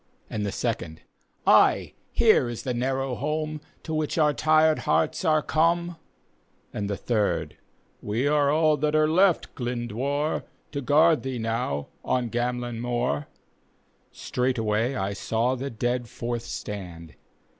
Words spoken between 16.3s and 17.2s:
stand.